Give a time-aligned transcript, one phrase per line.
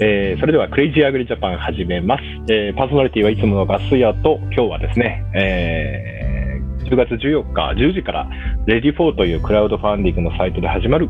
[0.00, 2.22] えーそれではクレイジーアグリジャパン始めます。
[2.52, 8.28] えーパーソナリティはいつものガス屋と、今日はですね、えー10月14日10時から、
[8.66, 11.08] READYFOR というクラウドファンディングのサイトで始まる、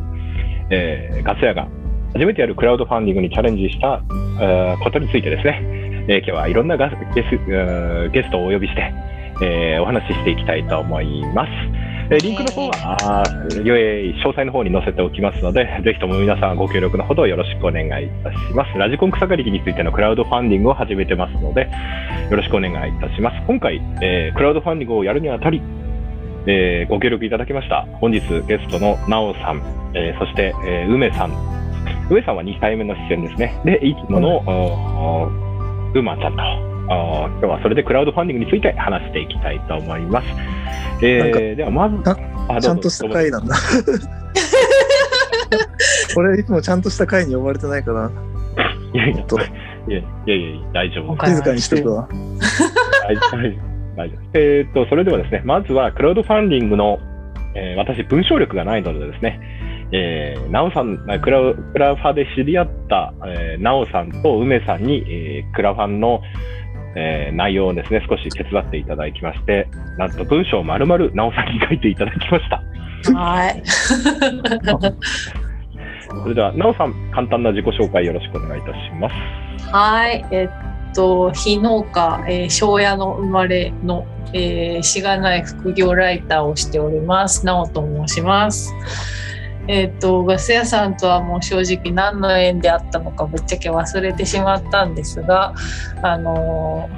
[0.70, 1.68] えーガス屋が
[2.12, 4.00] 初めてやるクラウドファンディングにチャレンジした、
[4.40, 5.60] えーことについてですね、
[6.09, 8.92] えー今日はいろんなガスゲスゲストをお呼びして、
[9.42, 11.50] えーお話ししていきたいと思います。
[12.09, 18.79] えーリンクの方は、あー詳細の方に載せておきますので、 ぜひとも皆さんご協力のほどよろしくお願いいたします。
[18.79, 21.62] ラジコン草刈り機についてのクラウドファンディングを始めてますので、
[22.30, 23.43] よろしくお願いいたします。
[23.46, 25.60] 今回、えークラウドファンディングをやるにあたり、
[26.46, 27.87] えーご協力いただきました。
[28.01, 29.60] 本日ゲストのなおさん、
[29.95, 31.32] えーそして、えー梅さん。
[32.09, 33.52] 梅さんは2回目の出演ですね。
[33.65, 35.30] で、いつもの、
[35.93, 36.43] うまちゃんと、
[36.88, 40.29] おー今日はそれでクラウドファンディングについて話していきたいと思います。
[41.02, 42.16] えー、ではまず、た
[42.48, 43.54] あちゃんとした回なんだ。
[46.16, 48.10] 俺いつもちゃんとした回に呼ばれてないから、
[48.93, 49.24] いやいや、い
[49.93, 52.09] やいや大丈夫静かにしとくわ。
[53.09, 53.37] 大丈夫。
[53.96, 54.21] 大丈夫。
[54.34, 56.98] えーっと、それではですね、まずはクラウドファンディングの、
[57.54, 59.40] えー私、文章力がないのでですね、
[59.93, 66.21] えー、なおさん、あクラウクラファで知り合った、えー、なおさんと梅さんに、えークラファンの、
[66.97, 69.69] えー内容をですね、少し手伝っていただきまして、
[69.99, 72.62] なんと文章を丸々なおさんに書いていただきました。
[73.15, 73.62] はい。
[76.09, 79.15] それでは、なおさん、簡単な自己紹介よろしくお願いいたします。
[79.71, 80.25] はい。
[80.31, 80.49] えっ
[80.95, 87.45] と、非農家、えー庄屋の生まれの、えーしがない副業ライターをしております。
[87.45, 88.75] なおと申します。
[89.69, 95.54] えっと、ガス屋さんとはもう正直何の縁であったのかぶっちゃけ忘れてしまったんですが、
[96.03, 96.88] あの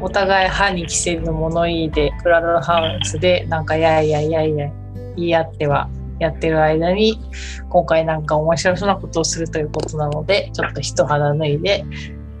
[0.00, 4.70] お互い歯に着せる物言いでクラロハウスでなんかやいやいやいや
[5.16, 7.20] 言い合ってはやってる間に
[7.68, 11.84] 今回なんか面白そうなことをするということなのでちょっと一肌脱いで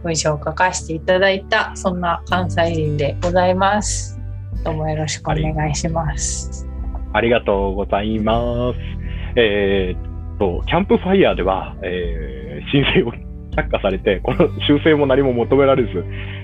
[0.02, 4.20] 文章を書かせていただいたそんな関西人でございます。
[4.64, 6.66] どうもよろしくお願いします。
[7.12, 9.03] ありがとうございます。
[9.36, 13.12] えーっと、キャンプファイヤーでは、えー申請を
[13.56, 15.90] 却下されて、この修正も何も求められず、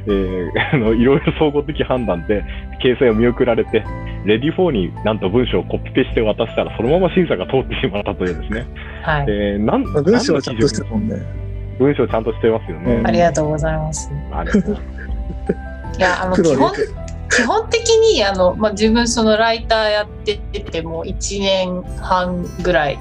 [0.07, 2.45] えーあのいろいろ総合的判断で
[2.83, 3.85] 掲載を見送られて、
[4.25, 8.67] レディ4になんと文章をコピペして渡したら、そのまま審査が通ってしまったというですね。
[9.03, 9.27] はい。
[9.29, 11.17] えーなんまあ文章はちゃんとしてるるもんね。
[11.79, 12.95] 文章ちゃんとしてますよね。
[12.97, 14.11] うんありがとうございます。
[14.33, 14.77] ありがとう
[15.99, 16.79] いや、あの、基本ね、
[17.31, 17.81] 基本的
[18.13, 22.99] に、あの、まあ、自分そのライターやってても1年半ぐらい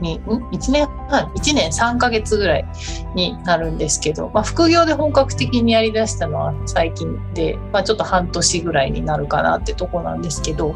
[0.00, 2.64] に、ん ?1 年半 ?1 年3ヶ月ぐらい
[3.14, 10.74] になるんですけど、まあ、副業で本格的にやりだしたのは最近で、まあ、ちょっと半年ぐらいになるかなってとこなんですけど、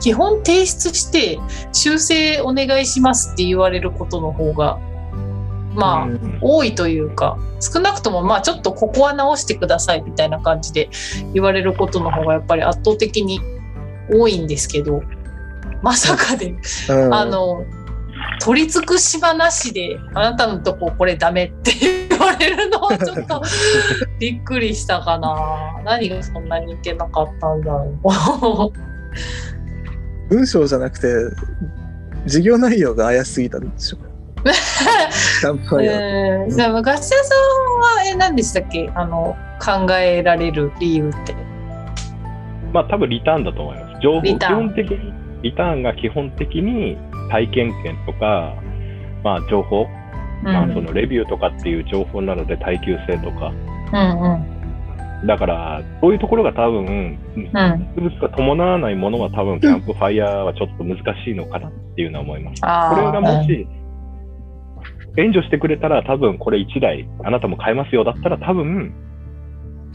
[0.00, 1.38] 基本提出して
[1.72, 4.78] 修正お願いしますって言われることの方が、
[5.78, 6.38] まあ、うん。
[6.40, 10.90] 多いというか少なくともまあちょっとここは直してくださいみたいな感じで
[11.32, 13.40] 言われることの方がやっぱり圧倒的に
[14.10, 15.02] 多いんですけど
[15.82, 16.54] まさかで
[16.90, 17.14] うん。
[17.14, 17.64] あの
[18.40, 21.72] 取り尽くし場なしであなたのとここれダメって
[22.10, 23.42] 言われるのはちょっと
[24.18, 25.80] びっくりしたかな。
[25.84, 30.34] 何がそんなにいけなかったんだろう。
[30.34, 31.08] 文章じゃなくて、
[32.26, 33.98] 事業内容が怪しすぎたんでしょ。
[35.40, 35.94] キャンプファイヤー。
[35.96, 37.38] えー、でもガス屋さん
[37.80, 38.90] はえ何でしたっけ？
[38.94, 41.34] あの考えられる理由って。
[42.72, 44.00] まあ多分リターンだと思います。
[44.02, 45.12] 情報、基本的に、
[45.42, 46.96] リターンが基本的に
[47.30, 48.54] 体験券とか、
[49.24, 49.86] まあ情報、
[50.42, 53.52] まあそのレビューとかっていう情報なので耐久性とか、
[53.92, 55.26] うんうん。
[55.26, 57.48] だから、そういうところが多分、うん。
[57.52, 62.62] が伴わないものは多分、キャンプファイヤーはちょっと難しいのかなっていうのは思います。
[62.62, 62.66] こ
[63.00, 63.66] れがもし、
[65.18, 68.94] 援助してくれたら多分これ1台、あなたも買えますよだったら多分、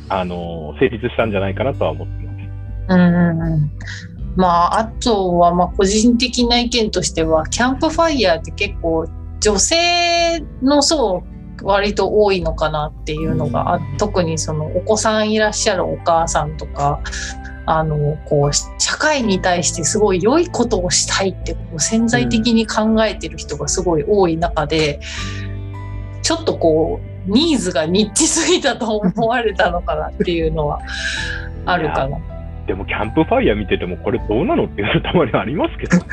[0.10, 2.24] あの、成立したんじゃないかなとは思ってます。
[2.90, 3.72] うん
[4.36, 9.08] まああとはまあ個人的な意見としてはキャンプファイヤーって結構
[9.40, 11.24] 女性の層
[11.62, 17.00] 割と多いのかなっていうのが、あ特にそのお子さんいらっしゃるお母さんとか
[17.65, 25.00] あのこう社会に対してすごい良いことをしたいってこう潜在的に考えてる人がすごい多い中で、
[26.21, 30.81] ちょっとこうニーズがニッチすぎたと思われたのかなっていうのは
[31.65, 32.18] あるかな。
[32.68, 36.04] でもキャンプファイヤー見ててもこれどうなのっていうのたまにありますけどね。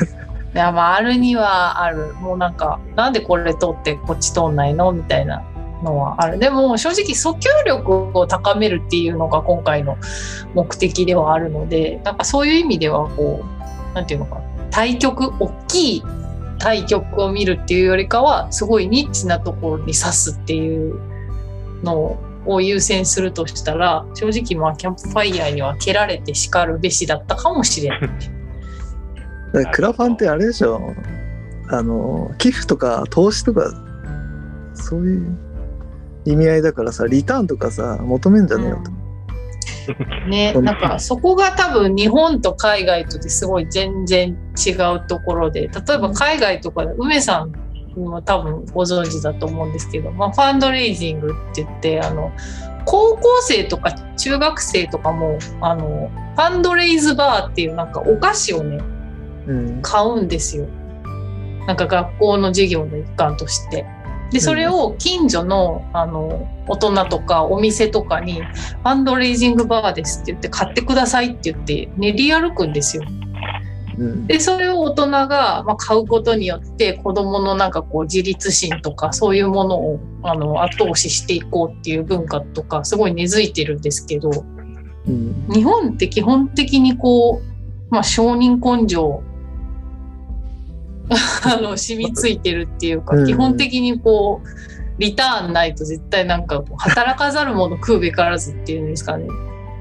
[0.54, 4.90] いやまああるにはあるもうなんかなんでこれ通ってこっち通んないの？
[4.92, 5.44] みたいな
[5.82, 6.38] のはある。
[6.38, 9.96] でも正直訴求力を高めるっていうのが今回の
[10.54, 13.44] 目的ではあるのでなんかそういう意味ではこ
[13.92, 14.40] うなんていうのか
[14.70, 16.04] 対局大きい
[16.58, 21.00] 対局を見るっていうよりかはすごいニッチなところに指すっていう
[21.82, 28.00] のを優先するとしたら正直まあキャンプファイヤーには蹴られて叱るべしだったかもしれない。
[29.72, 30.94] クラファンってあれでしょ。
[31.72, 33.72] あの寄付とか投資とか
[34.74, 35.49] そういう
[36.24, 44.36] 意味合いだからさリターンとかさ求めんじゃねえよと、 ね、なんかそこが多分日本と海外とですごい全然
[44.66, 47.52] 違うところで例えば海外とかで梅さん
[47.98, 52.32] も多分ご存知だと思うんですけど、まあ、ファンドレイジングって言ってあの
[52.84, 58.80] 高校生とか中学生とかもあのファンドレイズバーっていうなんかお菓子をね
[59.46, 59.82] うん。
[59.82, 60.66] 買うんですよ。
[61.66, 63.86] なんか学校の授業の一環として。
[64.30, 73.02] でそれを近所のあの大人とかお店とかに「ファンドレイジングバーです」って言って買ってくださいって言って練り歩くんですよ。
[73.98, 74.26] うん。
[74.26, 84.30] でそれを大人が、まあ、買うことによって子どものなんかこう自立心とかそういうものをあの後押ししていこうっていう文化とかすごい根付いてるんですけど
[85.08, 85.46] うん。
[85.52, 89.22] 日本って基本的にこう、まあ、承認根性
[91.44, 93.26] あの染みついてるっていうか、うん。
[93.26, 99.26] 基本的にこうリターンないと絶対なんか働かざる者食うべからずっていうんですかね。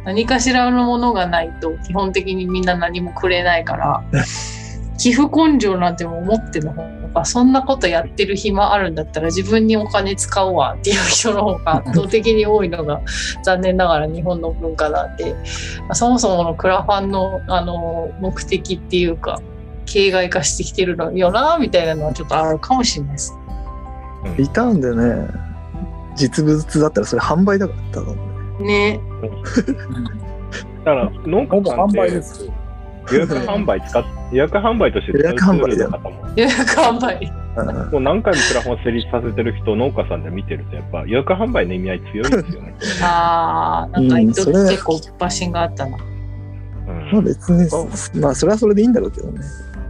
[0.06, 4.04] 何かしらのものがないと基本的にみんな何もくれないから
[4.98, 6.82] 寄付根性なんても思ってのほ
[7.14, 13.02] かそんなことやってる暇あるんだったら自分にお金使うわっていう人の方が 圧倒的に多いのが
[13.44, 19.42] 残念ながら日本の文化なんで、まあそもそものクラファンのあの目的っていうか
[19.90, 23.34] 形骸化してきてるのよなみたいなのはちょっとあるかもしれないです。
[24.38, 25.28] リターンでね
[26.16, 28.18] 実物だったらそれ販売だから多分
[28.66, 29.00] ね。
[30.86, 32.50] だから農家さんって売です。
[33.12, 35.90] 予約販売使っ予約販売として予約販売だ
[36.36, 37.26] 予約販売。
[37.26, 37.40] うん
[37.92, 42.76] もう何回もクラファンを成立させてる人農家さんで見てるとやっぱ予約販売の意味合い強いですよね。
[43.02, 45.98] ああ、なんか一時結構バシンがあったな。
[45.98, 47.68] うんまあ別に
[48.22, 49.42] まあそれはそれでいいんだろうけどね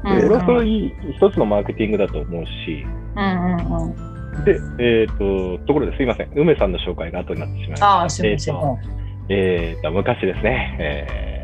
[0.04, 0.22] うんうん。
[0.22, 2.86] それはそれいい一つのマーケティングだと思うし、
[3.16, 4.46] うんうんうん。
[4.46, 8.28] で、えっ、と、ところですいません、梅さんの紹介が後になってしまいました。
[8.28, 9.00] えーと
[9.32, 11.40] えーと昔ですね、えー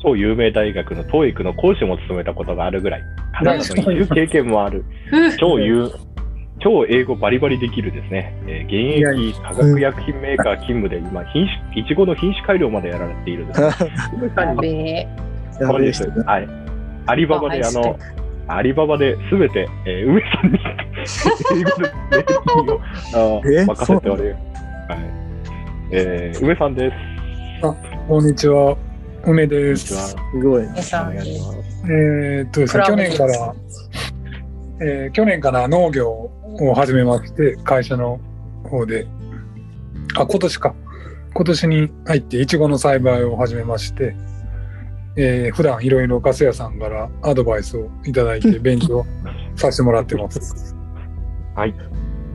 [0.00, 3.02] 超有名大学の TOEIC の講師も務めたことがあるぐらい、
[3.34, 4.84] カナダの移住経験もある、
[5.40, 5.90] 超有
[6.60, 13.66] 超英語バリバリできるですね、えー現役化学薬品メーカー勤務で今、品種、いちごの品種改良までやられているですね。
[16.24, 16.67] はい。
[17.08, 17.98] アリババで、あの
[18.48, 20.58] アリババで全て、えー、梅さんに
[21.54, 24.34] 英語でレーティングをあーえ任せており、はい
[25.90, 26.96] えー、梅さんです。
[28.06, 28.76] こんにちは。
[29.24, 29.88] 梅です。
[29.88, 30.32] こんにちは。
[30.32, 31.16] すごい皆さん。
[31.16, 33.54] えーっとですね、去年から、
[34.80, 38.20] えー去年から農業を始めまして、会社の
[38.64, 39.06] 方で、
[40.14, 40.74] あ、今年か。
[41.34, 44.14] 今年に入って、いちごの栽培を始めまして、
[45.16, 49.04] えー普段いろいろガス屋さんからアドバイスをいただいて 勉強
[49.56, 50.76] させてもらってます。
[51.54, 51.74] はい。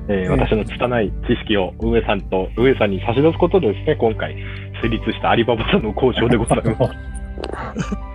[0.09, 4.35] えー私の拙い知識を上さんと上さんに差し出すことでですね、今回
[4.81, 6.77] 成立したアリババさんの交渉でございます。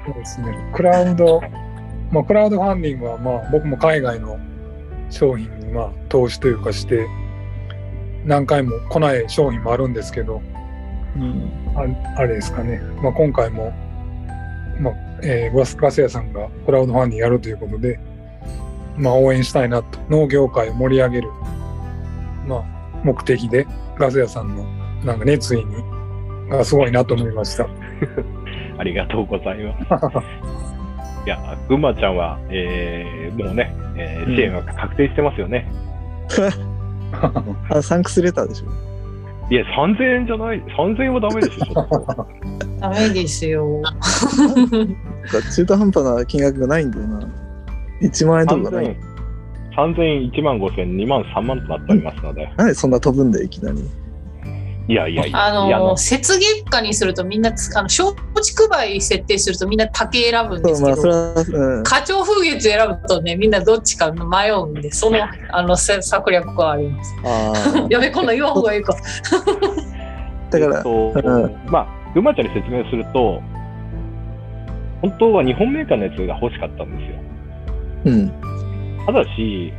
[0.05, 0.57] そうですね。
[0.75, 1.41] クラウド、
[2.12, 4.38] まあ、クラウドファンディングは、まあ、僕も海外の
[5.11, 7.07] 商品に、まあ、投資というかして、
[8.25, 10.43] 何回も来ない商品もあるんですけど、
[11.17, 11.85] うんあ
[12.17, 12.81] あれですかね。
[13.03, 13.73] まあ、今回も、
[14.80, 17.99] まあ、えーガスガス屋さんがクラウドファンディングやるということで、
[18.97, 21.28] まあ、応援したいなと、農業界を盛り上げる、
[22.47, 22.64] まあ、
[23.04, 23.66] 目的で、
[23.99, 24.64] ガス屋さんの、
[25.04, 25.75] なんか熱意に、
[26.49, 27.66] がすごいなと思いました。
[28.78, 29.75] ありがとうございま
[30.23, 30.26] す。
[31.26, 35.70] いや、ぐんまちゃんは、えーもうね、えー支援が確定してますよね。
[37.70, 38.66] あサンクスレターでしょ
[39.50, 42.26] いや、3000円じゃない、3000円はダメでしょ、 ちょっと。
[42.81, 43.83] ダメですよ。
[45.55, 47.28] 中途半端な金額がないんだよな。
[48.02, 48.97] 1万円とかない。
[49.76, 53.78] 3000円、1万5000円、2万、3万となっておりますので、なんでそんな飛ぶんだよいきなり
[54.88, 55.47] いやいやいや。
[55.47, 58.14] あの、雪月花にするとみんなつ、あの、松
[58.57, 61.35] 竹梅設定するとみんな竹選ぶんですけまあ、ど、それは、
[61.76, 61.85] うん。
[61.85, 65.18] 花鳥風月選ぶとね、みんなどっちか迷うんで、その、
[65.50, 67.14] あの、せ策略はあります。
[67.23, 67.52] あ
[67.85, 67.87] あ。
[67.90, 68.95] やべ、こんなん言わん方がいいか。
[70.50, 73.42] だからえっ、とうまあ、群馬ちゃんに説明すると、
[75.02, 77.18] 本当は日本メーカーのやつが欲しかったんですよ。
[78.07, 78.33] うん。
[79.04, 79.71] ただし、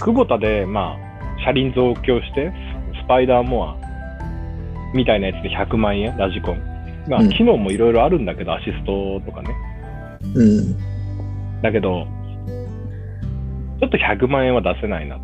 [0.00, 2.52] 久保田で、まあ、車輪増強して、
[3.00, 3.85] ススパイダーモア
[4.96, 6.58] みたいなやつで100万円、ラジコン。
[7.08, 9.54] まあ、うん機能もいろいろあるんだけど、アシストとかね。
[10.34, 10.76] うん。
[11.62, 12.06] だけど、
[13.80, 15.18] ちょっと100万円は出せないな。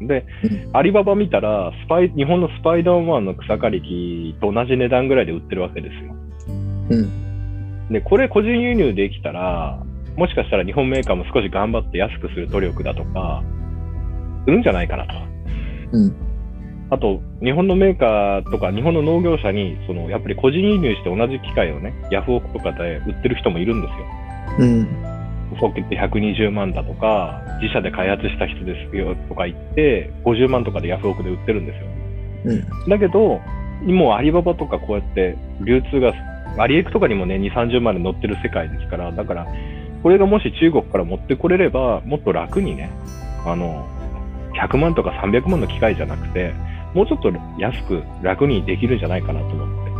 [0.00, 6.14] でうん、アリババ見たら、スパイ、日本のスパイダーマンの草刈り機と同じ値段ぐらいで売ってるわけですよ。
[6.90, 7.88] うん。
[7.88, 9.78] で、これ個人輸入できたら、
[10.16, 13.42] もしかしたら日本メーカーも少し頑張って安くする努力だとか、
[14.44, 15.14] するんじゃないかなと。
[15.92, 16.31] うん。
[16.92, 24.06] あと、日本のメーカーとか、日本の農業者に、その、やっぱり個人輸入して同じ機械をね、ヤフオクとかで売ってる人もいるんですよ。
[24.58, 25.12] うん。
[25.58, 31.86] ソケット120万だとか、自社で開発した人ですよとか言って、50万とかでヤフオクで売ってるんですよ。
[32.44, 32.90] うん。
[32.90, 33.40] だけど、
[33.86, 36.12] もうアリババとかこうやって流通が、
[36.58, 39.46] アリエクとかにもね、2、30万で載ってる世界ですから、だから、
[40.02, 42.90] これがもし中国から持ってこれれば、もっと楽にね、
[43.46, 43.88] あの、
[44.60, 46.52] 100万とか300万の機械じゃなくて、
[46.94, 49.90] もうちょっと安く楽にできるんじゃないかなと思って。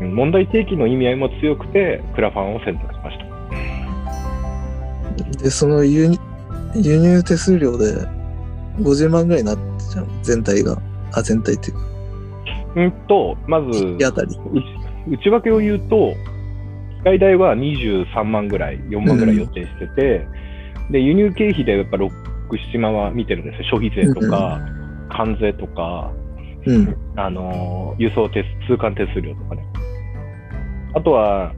[0.00, 3.24] うん問題提起の意味合いも強くて、クラファンを選択しました。
[5.42, 6.18] で、その輸入
[6.74, 7.94] 輸入手数料で
[8.80, 10.06] 50万ぐらいになってちゃう。
[10.22, 10.76] 全体が。
[11.12, 11.80] あ、全体っていうか、
[12.76, 13.68] うんと、まず。
[13.96, 14.04] 内
[15.08, 16.14] 内訳を言うと、
[16.98, 20.26] 機械代は23万ぐらい、4万ぐらい予定してて、
[20.90, 22.10] で、輸入経費でやっぱ6、
[22.50, 23.78] 7万は見てるんですよ。
[23.78, 24.60] 消費税とか、
[25.08, 26.12] 関税とか、
[26.66, 26.96] うん。
[27.16, 29.64] あのー輸送手数、通関手数料とかね。
[30.94, 31.52] あとは、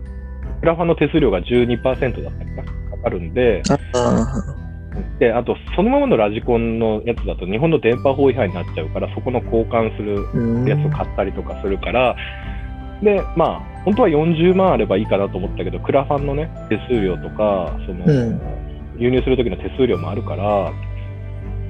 [0.61, 1.83] クラファンの手数料が12%
[2.23, 3.63] だったりかなかかるんで、
[5.19, 10.69] で、あと、そのままのラジコンのやつだと日本の電波法違反になっちゃうから、そこの交換する。
[10.69, 12.17] やつを買ったりとかするから、
[13.03, 18.41] で、まあ、本当は40万あればいいかなと思ったけど、クラファンのね、手数料とか、その、うん
[18.99, 20.73] 輸入する時の手数料もあるから、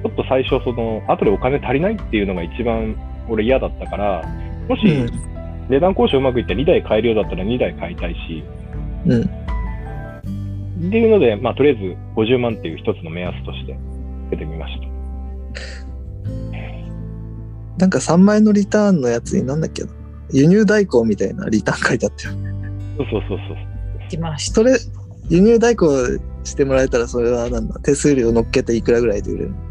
[0.03, 2.95] ちょっと最初、その、後でお金足りないっていうのが一番
[3.27, 4.23] 俺嫌だったから、
[4.67, 5.29] もしうん
[5.69, 8.43] 値段交渉うまくいって2台買えるようだったら2台買いたいし、
[9.05, 9.21] うん。
[9.21, 9.25] っ
[10.91, 11.81] ていうので、まあ、とりあえず
[12.15, 13.77] 50万っていう一つの目安として
[14.31, 14.89] 出てみました。
[17.77, 19.89] なんか3万円のリターンのやつになんだっけな。
[20.31, 22.35] 輸入代行みたいなリターン書いてあったよ。
[22.97, 23.57] そうそうそうそう。
[24.09, 24.55] 来ました。
[24.55, 24.75] それ、
[25.29, 25.87] 輸入代行
[26.43, 29.68] してもらえたらそれはなんだ手数料乗っけていくらぐらいで売れるの？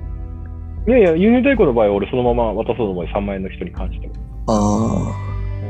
[0.88, 4.12] いやいや、輸入代行の場合は俺そのまま渡そうと思い3万円の人に関しては。
[4.46, 5.14] あ
[5.62, 5.66] う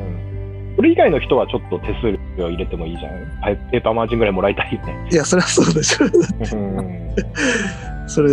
[0.73, 0.77] ん。
[0.77, 3.13] それ以外の人はちょっと手数料入れてもいいじゃん。
[3.43, 4.97] はいペーパーマージンぐらいもらいたいよね。
[5.11, 5.13] あ。
[5.13, 6.07] いや、それはそうでしょ。
[6.07, 7.15] うん。
[8.07, 8.29] それ、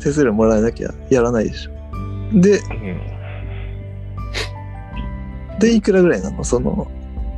[0.00, 1.70] 手数料もらえなきゃやらないでしょ。
[2.34, 2.60] で、
[5.58, 6.44] で、いくらぐらいなの？
[6.44, 6.86] その、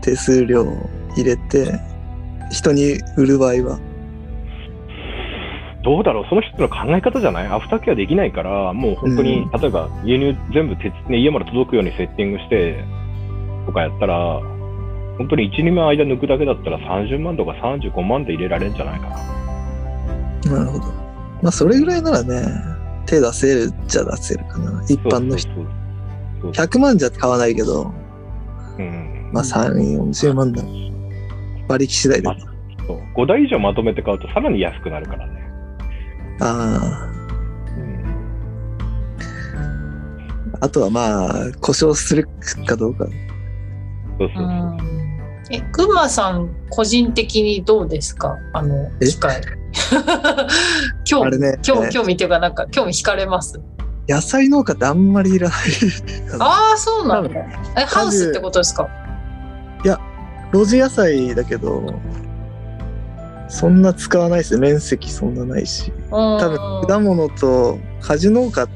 [0.03, 0.67] 手数料
[1.17, 1.79] 入れて、
[2.51, 3.79] 人に売る場合は？
[5.83, 7.47] どうだろう、その人の考え方じゃない？
[7.47, 12.85] アフターケアできないから、もう本当に、うん例えば輸入全部鉄、ね、家まで届くようにセッティングして
[13.67, 14.41] とかやったら、
[15.19, 20.59] 本当に1、2万間抜くだけだったら30万とか35万で入れられるんじゃないかな。
[20.59, 20.85] なるほど。
[21.43, 22.43] まあ、それぐらいならね、
[23.07, 24.83] 手出せるっちゃ出せるかな。
[24.85, 25.53] 一般の人。
[25.55, 25.65] そう
[26.43, 27.93] そうそう100万じゃ買わないけど、
[28.79, 29.75] うんまあ、3、
[30.11, 30.63] 40万だ。
[31.69, 32.29] 馬力次第で。
[32.29, 32.35] ま
[32.87, 35.40] そう5台以上まとめて買うとさらに安くなるからね。
[36.41, 37.09] あ
[37.77, 38.05] うん
[40.55, 40.59] あ。
[40.63, 42.29] あとはまあ、故障する
[42.67, 43.07] かどうか。
[44.19, 44.47] そうそうう。
[44.47, 44.77] ん
[45.53, 48.37] え、くまさん、個人的にどうですか？
[48.53, 49.07] あの、え？
[49.07, 49.41] 機械。
[51.05, 53.61] 興味、あれね興興味っていうか、なんか、興味惹かれます？
[54.09, 55.59] 野菜農家ってあんまりいらない。
[56.41, 57.41] ああ、そうなんだ。
[57.79, 58.89] え、ハウスってことですか？
[60.53, 61.95] 露地野菜だけど、
[63.51, 64.61] そんな使わないですね。
[64.61, 65.93] 面積そんなないし。
[66.11, 68.69] 多多分、果物と果樹農家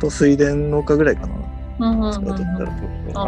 [0.00, 1.42] と水田農家ぐらいかな。
[1.78, 2.10] あ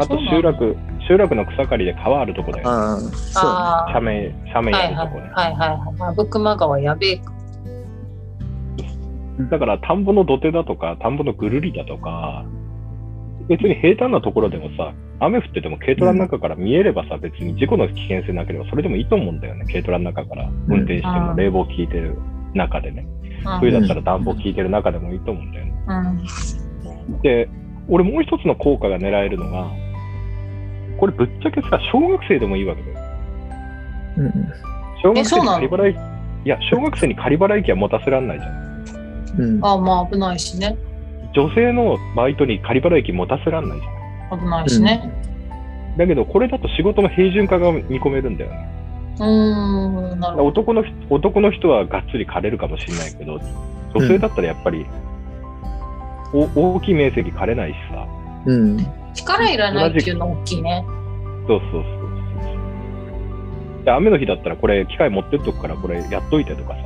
[0.01, 0.77] あと集落、
[1.09, 2.69] 集落の草刈りで川あるとこだよ。
[2.69, 3.11] ああ、そう。
[3.45, 5.31] あ斜面、斜面はいはいやるとこね。
[5.33, 6.11] はいはいはい。
[6.11, 7.33] あブクマ川やべえか。
[9.51, 12.45] だから田んぼの土手だとか、田んぼのぐるりだとか、
[13.49, 19.65] 別に平坦なところでもさ、雨降ってても軽トラの中から見えればさ、別に事故の危険性なければそれでもいいと思うんだよね。
[19.67, 22.17] 軽トラの中から運転してもうん冷房効いてる
[22.55, 23.07] 中でね。
[23.07, 23.15] うん
[23.61, 25.75] 冬だったら暖房効いてる中でもいいと思うんだよね。
[25.87, 27.49] うんで、
[27.89, 29.71] 俺もう一つの効果が狙えるのが、
[30.99, 32.97] これぶっちゃけさ、小学生でもいいわけだよ。
[34.19, 34.33] うん。
[35.03, 35.97] 小学生に仮払い、
[36.47, 39.41] いや、小学生に仮払い機は持たせられないじゃん。
[39.41, 39.65] うん。
[39.65, 40.77] あまあ危ないしね。
[41.35, 44.41] 女性のバイトに仮払い機持たせられないじゃん。
[44.41, 45.11] 危ないしね。
[45.97, 48.69] だけど、これだと仕事の平準化が見込めるんだよね。
[49.19, 50.47] うーん、なるほど。
[50.47, 53.41] 男の人男の人はがっつり枯れるかもしれないけど、
[53.95, 54.87] 女性だったらやっぱり、
[56.33, 58.07] お大きい面積枯れないしさ。
[58.47, 58.87] うん。
[59.15, 60.85] 力いらないっていうの大きいね。
[61.47, 62.05] そうそうそうそう
[63.85, 66.84] で雨の日だったらこれ機械持ってっとくからこれやっといてとかさ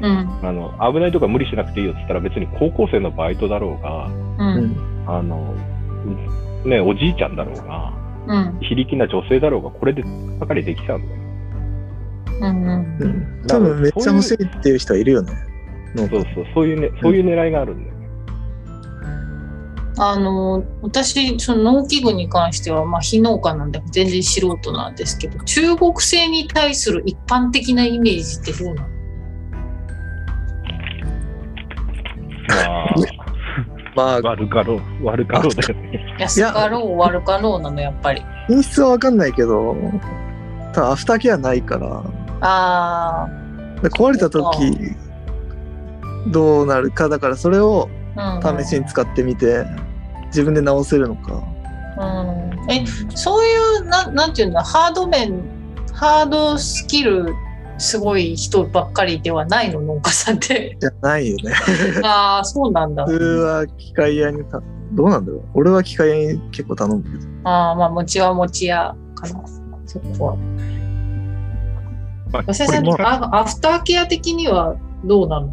[0.00, 0.46] うん。
[0.46, 4.10] あの危ないとか無理しなくていいよって言ったら別に高校生のバイトだろうがう。
[4.10, 5.04] うんん。
[5.06, 5.54] あの
[6.64, 7.92] ねおじいちゃんだろうが
[8.26, 8.58] うん。
[8.60, 10.04] 非力な女性だろうがこれで
[10.38, 11.20] ばかりできちゃうんだよ
[12.40, 12.62] うん。
[12.62, 12.98] うん。
[13.00, 13.46] うん。
[13.46, 15.32] 多分めっちゃ欲しいっていう人はいるよね。
[15.96, 16.24] そうそう
[16.54, 17.98] そういうねそういう狙いがあるんだよね、
[19.98, 28.97] あの、私、その農機具に関しては、まあ、非農家なんで全然素人なんですけど、中国製に対する一般的なイメージってどうなの？
[33.98, 38.24] ままあ、あ悪かろう悪かろうだよね 安かろう悪かろうなの、やっぱり。
[38.46, 39.76] 品質はわかんないけど、
[40.72, 42.02] ただアフターケアないから、
[42.40, 43.28] あ
[43.82, 44.96] で壊れた時
[46.28, 48.40] どうなるかだからそれをあ。
[48.44, 48.64] うん。
[48.64, 49.64] 試しに使ってみて
[50.26, 51.42] 自分で直せるのか
[51.98, 52.72] うん。
[52.72, 55.42] え、そういう、ななんていうんだ、ハード面、
[55.92, 57.34] ハードスキル、
[57.78, 60.76] すごい人ばっかりではないの、農家さんって。
[60.80, 61.52] じゃないよね
[62.04, 63.04] ああ、そうなんだ。
[63.06, 64.60] 普通は機械屋にた
[64.92, 69.42] どうなんだろう俺は機械屋に結構頼むけどああ、まあ、餅は餅屋かな。
[69.86, 70.36] そこは。
[72.32, 75.50] まあ先生アフターケア的にはどうなの？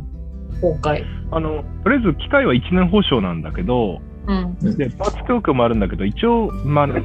[0.62, 1.06] 今回。
[1.32, 4.56] あのとりあえず機械は1年保証なんだけどうん。
[4.78, 7.04] でパーツ供給もあるんだけど一応まあね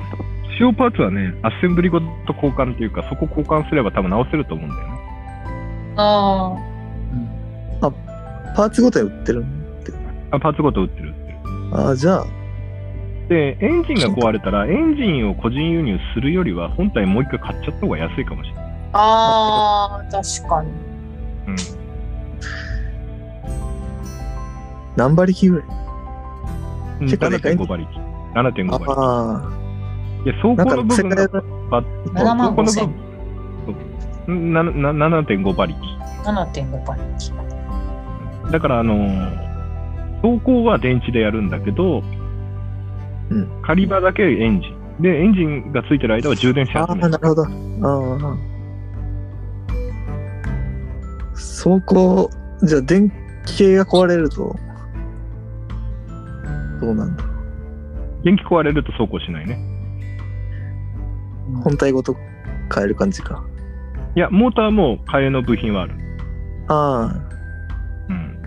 [0.57, 5.00] 使用パーツはねアッセンブリごと交換というかそこ交換すれば多分直せると思うんだよね
[5.97, 6.57] あ
[8.57, 9.45] パーツごとに売ってる
[10.31, 11.09] あパーツごと売ってる。
[11.09, 11.39] 売ってる
[11.73, 12.25] ああじゃあ。
[13.29, 20.71] でエンジンが壊れたらエンジンを個人輸入するよりは本体もう一回買っちゃった方が安いかもしれない、あ、ああ、確かに。
[21.47, 21.57] うん、
[24.97, 25.69] 何馬力ぐらい？
[27.03, 27.89] うん結構でかい7.5馬力。
[28.35, 28.93] 7.5馬力。
[28.99, 29.43] あ
[30.25, 32.87] いや走行の部分が世界ば7万5走行の部千。
[32.89, 33.10] 分
[34.31, 35.79] なな7.5馬力
[36.25, 36.99] 7.5倍。
[38.53, 39.51] だからあのー
[40.23, 42.03] 走行は電池でやるんだけど、
[43.31, 45.03] うん狩り場だけエンジン。
[45.03, 46.95] で、エンジンがついてる間は充電してああ。
[46.95, 48.37] なるほどああ
[51.35, 52.29] 走行
[52.63, 53.11] じゃあ電
[53.47, 54.55] 気系が壊れると
[56.81, 57.25] どうなんだ？
[58.25, 59.59] 電気壊れると走行しないね。
[61.65, 62.15] 本体ごと
[62.75, 63.43] 変える感じか
[64.17, 65.95] いや、モーターも替えの部品はある。
[66.69, 67.15] あ
[68.09, 68.43] うん。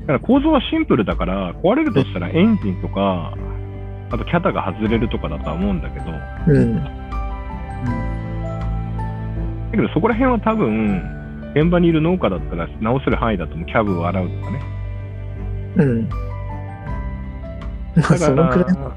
[0.00, 3.34] だから構造はシンプルだから、壊れるとしたらエンジンとか、
[4.10, 6.82] あとキャタが外れるとかだとは思うんだけど、だあうん。
[9.72, 11.02] けどそこら辺は多分、
[11.54, 14.62] 現場にいる農家だったら直せる範囲だともキャブを洗うとかね。
[15.76, 16.08] うん。
[16.08, 16.16] ま
[17.96, 18.74] あそのくらい。
[18.74, 18.92] ら、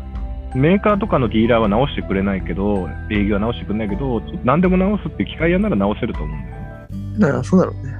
[0.55, 7.37] メーカーとかのディーラーは直してくれないけど、営業は直してくれないけど、何でも直すっていう機械屋なら直せると思うんだよね。
[7.37, 7.93] ああそうだろうね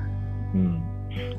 [0.56, 0.82] うん、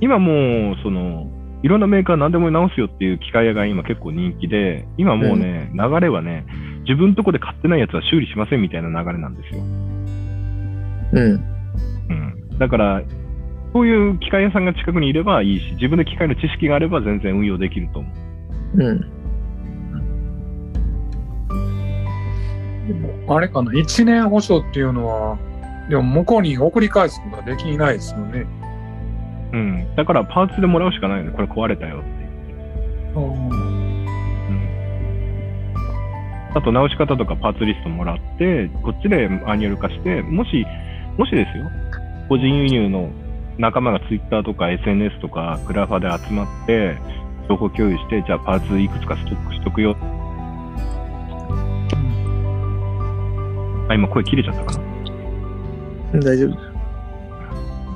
[0.00, 1.26] 今もう、その、
[1.62, 6.44] いろんなメーカー何でも直すよっていう機械屋が今結構人気で、今もうね、流れはね、
[6.84, 9.62] 自分とこで買ってないやつは修理しませんみたいな流れなんですよ。
[9.62, 11.56] うん
[12.10, 12.58] うん。
[12.58, 13.02] だから、
[13.72, 18.08] そういう機械屋さんが近くにいればいいし、自分で機械の知識があれば全然運用できると思
[18.74, 18.84] う。
[18.84, 19.15] うん
[23.28, 25.38] あれかな、1年保証っていうのは、
[25.88, 28.46] でも向こうに送り返すことができないですよね。
[29.52, 29.96] うん。
[29.96, 31.30] だからパーツでもらうしかないよね。
[31.32, 32.06] これ壊れたよって。
[33.18, 33.66] うん
[36.56, 40.66] あと直し方とかパーツリストもらって、こっちでマニュアル化して、もし、
[41.18, 41.64] もしですよ、
[42.30, 43.10] 個人輸入の
[43.58, 46.96] 仲間がツイッターとか SNS とかクラファで集まって、
[47.46, 49.94] 情報共有して、じゃあパーツいくつかストックしとくよ。
[53.88, 56.20] あ、今声切れちゃったかな。
[56.20, 56.76] 大丈夫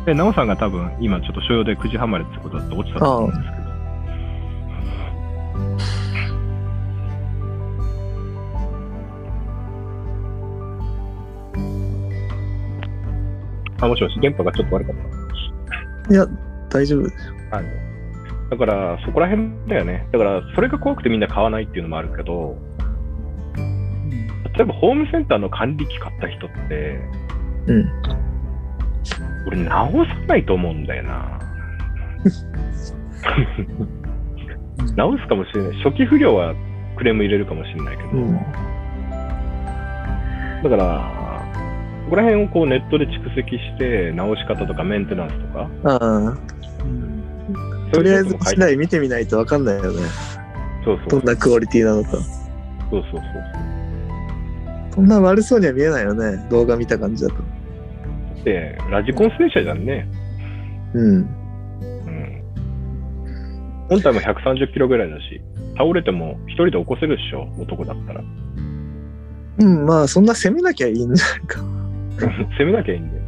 [0.06, 3.60] で、なおさんが多分今ちょっと所用で9時半までってことだと落ちたと思うんですけど。
[13.82, 14.96] あ、もしもし、電波がちょっと悪かっ
[16.06, 16.12] た。
[16.14, 16.26] いや
[16.70, 17.64] 大丈夫ですはい。
[18.50, 20.08] だから、そこら辺だよね。
[20.12, 22.56] だから、それが怖くてみんな買わないっていうのもあるけど、
[24.60, 27.00] 例えばホームセンターの管理機買った人って、
[27.66, 27.88] うん。
[29.46, 31.40] 俺直さないと思うんだよな。
[34.96, 35.82] 直すかもしれない。
[35.82, 36.54] 初期不良は
[36.98, 38.34] クレーム入れるかもしれないけど、うん。
[40.62, 41.10] だから、
[42.04, 45.96] ここら辺をこうネットで蓄積して、直し方とかメンテナンスとか、あ
[46.34, 46.36] あ、
[47.94, 50.02] とりあえず市内見てみないとわかんないよね。
[50.84, 52.10] そうそうどんなクオリティなのか。
[52.10, 53.22] そうそうそう。
[53.22, 53.69] そ
[55.00, 56.46] んな悪そうには見えないよね。
[56.50, 57.36] 動画見た感じだと。
[58.44, 60.08] で、ラジコン戦車じゃんね。
[60.94, 61.16] うん。
[61.16, 62.42] うん。
[63.88, 65.40] 本体も130キロぐらいだし、
[65.76, 68.22] 倒れても一人で起こせるっしょ、男だったら。
[69.58, 71.60] うん、まあそんな攻めなきゃいいんじゃないか。
[72.58, 73.22] 攻めなきゃいいんだよ。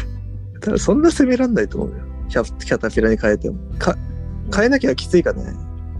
[0.60, 2.02] ただそんな攻めらんないと思うよ。
[2.28, 3.56] キャキャタピラに変えても。
[3.78, 3.96] か
[4.54, 5.42] 変えなきゃきついかね。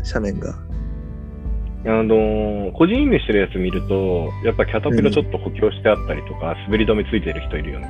[0.04, 0.65] 斜面が。
[1.86, 7.88] あのー個人輸入してるやつ見ると、やっぱキャタピラちょっと補強してあったりとか、滑り止めついてる人いるよね。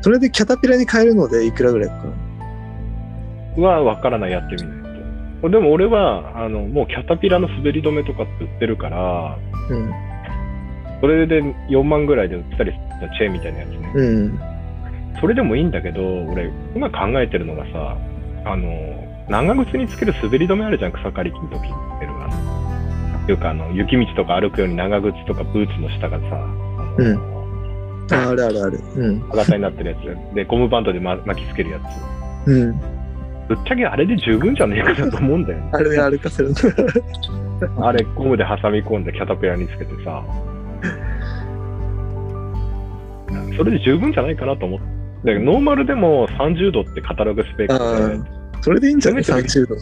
[0.00, 1.94] それでキャタピラに変えるのでいくらぐらいか
[3.56, 3.62] な。
[3.62, 5.50] はわからない、やってみないと。
[5.50, 9.38] でも俺は、あの、もうキャタピラの滑り止めとかって売ってるから、
[9.70, 9.92] うん。
[11.00, 13.92] それで4万ぐらいで売ってたりするチェーンみたいなやつね。
[13.94, 14.40] うん。
[15.20, 17.96] それでもいいんだけど、俺、今考えてるのがさ、
[18.46, 18.68] あの、
[19.28, 22.13] 長靴につける滑り止めあるじゃん、草刈り機の時につける
[23.24, 23.30] あの。
[23.30, 26.36] いうか、あの、雪道とか歩くように長靴とかブーツの下がさ、
[26.98, 27.34] うん
[28.12, 28.78] ああるあるある。
[28.96, 29.20] うん。
[29.30, 29.96] 歯型になってるや
[30.30, 30.34] つ。
[30.34, 31.80] で、ゴムバンドでま巻きつけるや
[32.44, 32.50] つ。
[32.50, 32.72] うん。
[33.48, 35.70] ぶっちゃけあれで十分じゃねえかなと思うんだよね。
[35.72, 36.56] あれで歩かせるの。
[37.86, 40.22] あれ、ゴムで挟み込んでキャタピラにつけてさ。
[43.56, 44.80] それで十分じゃないかなと思っ
[45.24, 45.38] て。
[45.38, 48.18] ノーマルでも30度ってカタログスペックで、あ
[48.58, 48.60] あ。
[48.60, 49.22] それでいいんじゃない？
[49.24, 49.80] 攻めて ?30 度で。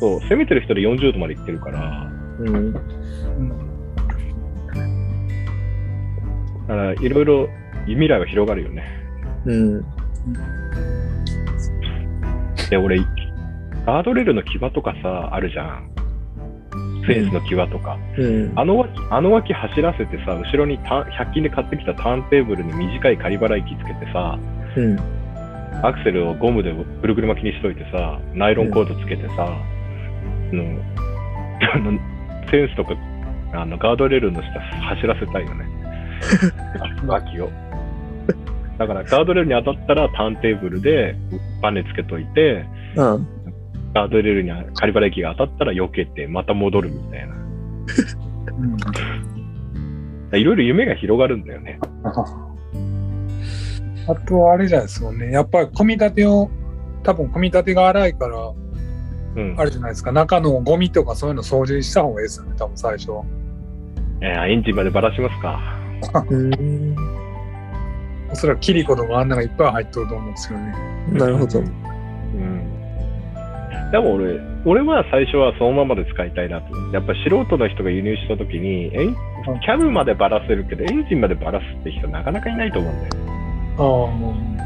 [0.00, 2.72] そう、攻めてる人で40度までいってるから、うん。
[2.72, 2.80] だ
[6.68, 7.48] からいろいろ
[7.86, 8.84] 未来は広がるよね。
[9.46, 9.80] うん。
[12.70, 12.98] で、俺、
[13.86, 15.90] ガードレールの際とかさ、あるじゃん。
[17.02, 17.96] フェンスの際とか。
[18.18, 18.52] うん。
[18.54, 24.38] あの脇、あの脇走らせてさ、後ろにタ100均で買ってきたターンテーブルに短い仮払い機つけてさ、
[24.76, 24.98] うん。
[25.82, 29.48] アクセルをゴムでぐるぐる巻きにしといてさ、ナイロンコードつけてさ、あ
[30.52, 30.82] の、
[31.74, 31.98] あの
[32.50, 32.94] フェンスとか、
[33.52, 35.66] あの、ガードレールの下走らせたいよね。
[37.06, 37.50] 脇を。
[38.78, 41.16] だから、ガードレールに当たったらターンテーブルで
[41.62, 42.64] バネつけといて、
[42.96, 43.18] ああ。
[43.94, 47.34] ガードレールに仮払い機が当たったら避けて、また戻るみたいな。
[50.36, 51.80] いろいろ夢が広がるんだよね。
[54.06, 55.32] あと、あれじゃないですもんね。
[55.32, 56.50] やっぱり組み立てを、
[57.02, 58.67] 多分組み立てが荒いから、うん。
[59.56, 60.12] あれじゃないですか。
[60.12, 62.54] 中のゴミとかそういうの掃除した方がいいですよね。
[62.58, 63.24] 多分最初は。
[64.20, 65.78] えーエンジンまでばらしますか。
[66.28, 66.96] うん。
[68.30, 70.74] おそらくキリコとかあんながいっぱい入っとると思うんですよね。
[71.12, 71.60] なるほど。
[71.60, 72.68] うん。
[73.90, 76.76] でも俺、俺は最初はそのままで使いたいなと。
[76.92, 83.12] やっぱ素人の人が輸入した時に、エンキャブまでばらせるけど、エンジンまでばらすって人なかなかいないと思うんだよ。
[83.78, 84.58] ああ、もう。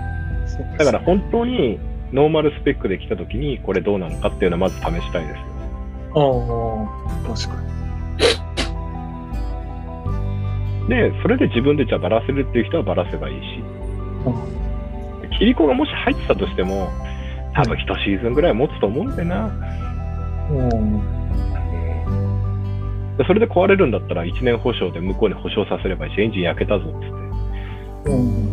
[0.49, 1.79] そうですだから本当に
[2.13, 5.45] ノーマルスペックで来た時に、これどうなのかっていうのはまず試したいですよ。
[6.15, 6.21] あ
[7.25, 7.73] あ、確かに。
[10.89, 13.63] で、それで自分でじゃあばらせるっていう人はばらせばいいし、
[15.39, 16.91] キリコがもし入ってたとしても、
[17.55, 19.47] 多分一シーズンぐらい持つと思うんだよな。
[20.51, 21.23] うん。
[23.17, 27.01] でそれで壊れるんだったら1年保証で向こうに保証させればいいし、エンジン焼けたぞっつっ
[28.05, 28.11] て。
[28.11, 28.17] う
[28.49, 28.52] ん。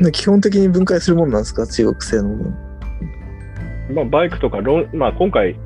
[0.00, 1.66] で基本的に分解するもんなんですか？
[1.66, 2.50] 中国製のもの。
[3.94, 5.58] まあ、バイクとかロン、まあ、今回、チ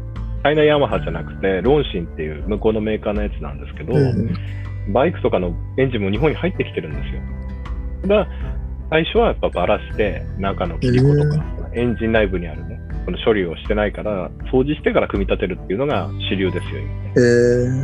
[0.44, 4.92] ャイナヤマハじゃなくて、ロンシンっていう向こうのメーカーのやつなんですけど、うん。
[4.92, 7.20] バイクとかのエンジンも日本に入ってきてるんですよ。
[8.02, 8.28] ただ、
[8.90, 17.78] 最初はやっぱばらして、中の切り子とか、エンジン内部にあるね、この処理をしてないから、掃除してから組み立てるっていうのが主流ですよ、今ねえー、うん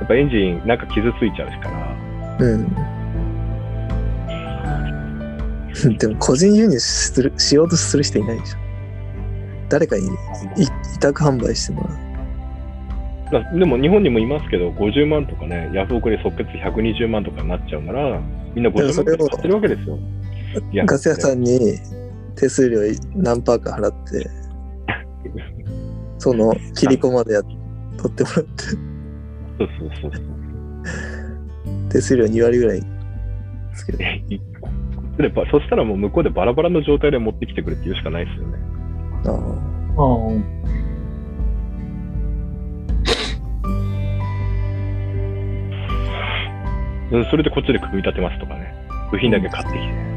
[0.00, 2.99] やっぱエンジンなんか傷ついちゃうから、うん。
[5.98, 8.58] でも個人輸入するしようとする人いないでしょ。
[9.68, 10.08] 誰かにい
[10.64, 11.94] 委託販売してもら
[13.38, 13.42] う。
[13.44, 18.20] だでも日本にもいますけど、50万とかね、ヤフオクで即決120万とかになっちゃうから、
[18.54, 19.98] みんな50万で買ってるわけですよ。
[20.84, 21.78] ガス屋さんに
[22.34, 22.80] 手数料
[23.14, 24.28] 何パーか払って、
[26.18, 27.42] その切り子までや
[27.96, 29.68] 取ってもらって、そう
[30.00, 30.22] そうそう。
[31.90, 32.82] 手数料2割ぐらい
[33.74, 33.98] つける。
[35.20, 38.58] えいでばそしたらもう向こうでバラバラの状態で持ってきてくれって言うしかないですよね。
[39.26, 40.44] あうん
[47.12, 48.72] うん、それでこっちで組み立てますとかね。
[49.10, 49.80] 部品だけ買ってきて。
[49.82, 50.10] うん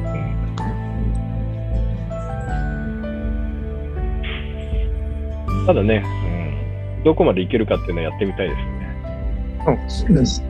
[5.66, 6.04] ただね、
[6.98, 8.84] うん、どこまでいけるかっていうのはやってみたいですよね。
[9.66, 10.44] うんそうです。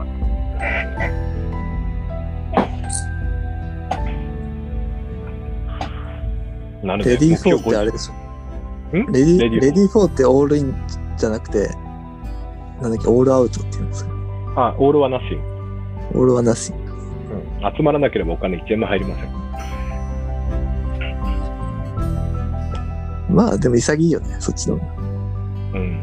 [6.84, 8.14] なのでレディー4目標ってあれでしょ。
[8.98, 9.12] ん？
[9.12, 10.76] レディレディーレディー4ってオールイン
[11.18, 11.70] じゃなくて、
[12.82, 14.12] なんだっけ、オールアウトっていうんですか。
[14.56, 15.24] あ、オールはなし。
[16.14, 16.74] オールはなし。
[16.74, 19.44] うん、集まらなければお金1円も入りません。
[23.34, 24.94] まあ、でも潔いよね、そっちの方が。
[25.74, 26.00] うん。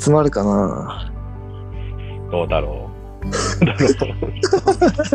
[0.00, 1.12] 集まるかな
[2.30, 2.90] どうだろ
[3.60, 3.88] うだろう。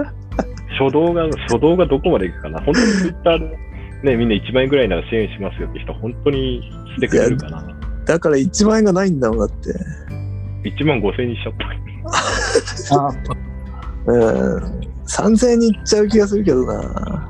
[0.77, 2.59] 初動が、初動がどこまでいくかな。
[2.61, 3.57] 本当にツイッターで、
[4.03, 6.61] ね、みんな1万円ぐらいなら支援しますよって人、本当に
[6.95, 7.63] してくれるかな。
[8.05, 9.73] だから1万円がないんだもん、だって。
[10.69, 11.53] 1万5千円にしちゃっ
[12.89, 12.97] た。
[12.99, 13.09] あ
[14.05, 14.83] うん。
[15.05, 17.29] 3000円にいっちゃう気がするけどな。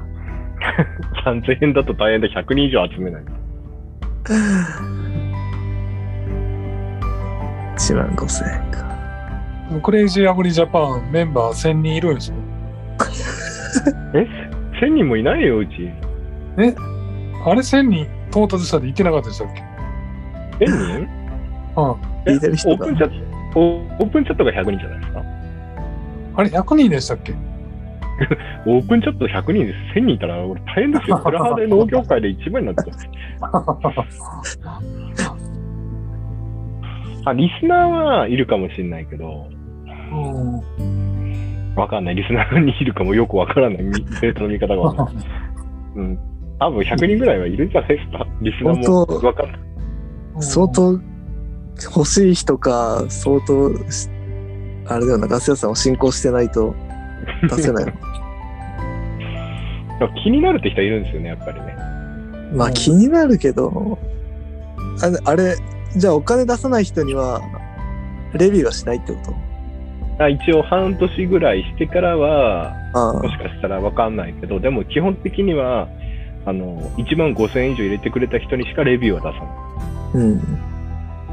[1.26, 3.24] 3000円だと大変で100人以上集めない。
[7.76, 8.84] 1万5000円か。
[9.82, 12.36] クレイジーアグリジャパンメンバー1000人いるんでしょ
[14.14, 14.28] え
[14.82, 15.90] ?1000 人もいないよ、うち。
[16.56, 19.48] あれ1000人到達したで行ってなかったでしたっ
[20.60, 21.08] け？1000人？
[21.76, 21.92] うん。
[22.26, 23.10] 聞いてる人がオープンチャッ
[23.54, 25.24] ト、オープンチャットが100人じゃないですか？
[26.36, 27.34] あれ100人でしたっけ？
[28.66, 31.18] オープンチャット100人で1000人いたら俺大変ですよ。
[31.18, 33.10] プラハで農業界で一番になってます。
[37.26, 39.48] あ、リスナーはいるかもしれないけど、
[40.12, 41.74] うん。
[41.76, 42.16] わかんない。
[42.16, 43.84] リスナーにいるかもよくわからない。
[43.84, 45.26] みデータの見方がわかんない。
[45.96, 46.20] うん。
[46.64, 48.26] 多分100人ぐらいはいるんじゃないですか？
[48.42, 50.42] リスナーも本当わかん。
[50.42, 51.00] 相当
[51.96, 54.10] 欲しい人か、相当し、
[54.88, 56.74] あれだよな、ガス屋さんを進行してないと
[57.50, 57.86] 出せない。
[60.24, 61.76] 気になるって人はいるんですよね、やっぱりね。
[62.54, 63.98] まあ気になるけど、
[65.02, 65.56] あれ、あれ
[65.98, 67.42] じゃあお金出さない人には、
[68.34, 69.20] レビューはしないってこ
[70.18, 70.24] と？
[70.24, 75.88] あ一応半年ぐらいしてからは、あもしかしたらわかんないけど、でも基本的には、
[76.46, 80.42] あの、1万5000円以上入れてくれた人にしかレビューは出さあ、うん。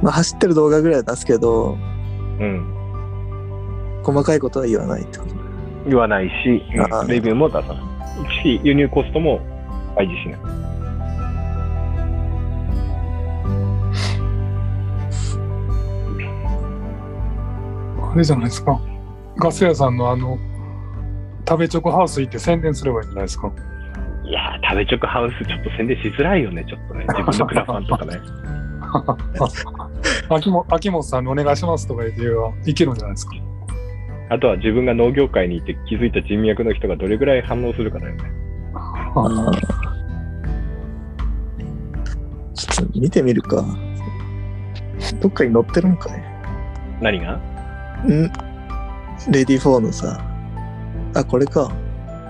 [0.03, 1.77] まあ走ってる動画ぐらいは出すけど、
[2.39, 2.49] ない。
[2.49, 4.03] うん。
[4.05, 5.35] 細かいことは言わないってこと。
[5.87, 8.43] 言わないし、うんレビューも出さない。
[8.43, 9.41] し、輸入コストも
[9.97, 10.41] 開示しない。
[18.13, 18.81] あれじゃないですか。
[19.39, 20.39] ガス屋さんのあの、
[21.49, 23.53] 食べチョコハウス行って宣伝すればいいんじゃないですか。
[24.31, 27.05] いやー、食べチョクハウスちょっと宣伝しづらいよね、ちょっとね。
[27.11, 28.21] 自分のクラファンとかね。
[30.31, 32.15] 秋元秋元さんにお願いしますとか言っ
[32.65, 33.33] ていけるんじゃないですか。
[34.29, 38.23] あとは自分が農業界にいて気づいた人脈の人がどれぐらい反応するかだよね。
[42.55, 43.65] ちょっと見てみるか。
[45.21, 46.23] どっかに載ってるんかい
[47.01, 47.33] 何が？
[47.33, 48.31] ん？
[49.33, 50.21] READYFOR のさ。
[51.15, 51.69] あ、これか。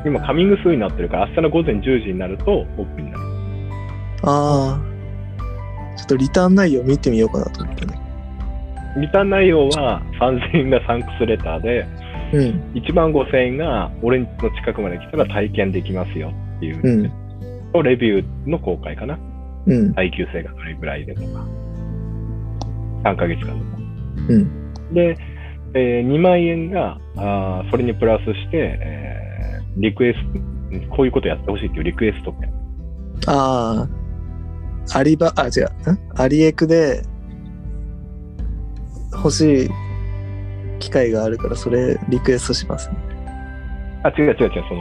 [0.04, 3.24] 今 coming soon になってるから、明日の午前10時になるとオープンになる。
[4.22, 5.96] ああ。
[5.96, 8.00] ちょっとリターン内容見てみようかなと思ってね。
[9.00, 11.86] リターン内容は3000円が thanks letter で、
[12.32, 12.72] うん。
[12.74, 17.12] 1万5000円が俺の近くまで来たら体験できますよっていう、うん
[17.72, 19.18] とレビューの公開かな。
[19.66, 19.94] うん。
[19.94, 21.46] 耐久性がどれぐらいでとか。
[23.04, 23.78] 3ヶ月間とか。
[24.28, 24.74] うん。
[24.92, 25.16] で、
[25.74, 28.89] えー2万円が、あーそれにプラスして、えー
[29.76, 30.18] リクエス
[30.88, 32.52] ト、こういうことやってほしいっていうリクエスト券。
[33.26, 33.86] あ
[34.92, 34.98] あ。
[34.98, 35.92] アリバ、あ、違う。
[35.92, 36.20] ん？
[36.20, 37.02] アリエクで
[39.12, 39.70] 欲しい
[40.78, 42.96] 機会があるから、それリクエストします、ね。
[44.02, 44.80] あ、違う違う違う、その、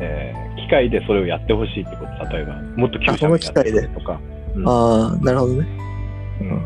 [0.00, 2.36] えー機械でそれをやってほしいってこと。
[2.36, 4.20] 例えば、もっと急あこの機械でとか。
[4.54, 5.66] うんああ、なるほどね。
[6.42, 6.62] うん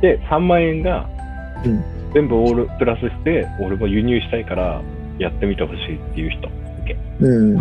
[0.00, 1.08] で、3万円が
[1.64, 4.82] うん、全部オールプラスして、俺も輸入したいから
[5.18, 6.54] やってみてほしいっていう人向
[6.86, 6.96] け。
[7.20, 7.58] うん。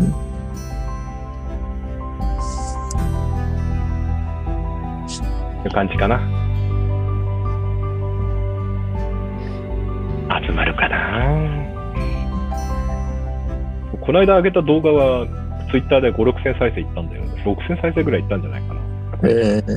[5.63, 6.19] いう感じかな。
[10.45, 11.51] 集まるかな
[14.01, 15.27] この間上げた動画は、
[15.69, 17.23] ツイッターで5、6千再生いったんだよ。
[17.45, 18.81] 6千再生ぐらいいったんじゃないかな。
[19.23, 19.71] ええ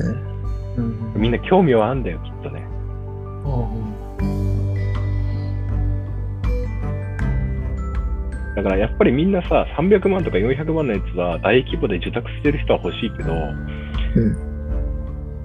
[0.77, 2.61] うんみんな興味はあんだよ、きっとね。
[8.55, 13.33] だからやっぱりみんなさ、300万とか400万のやつは大規模で受託してる人は欲しいけど、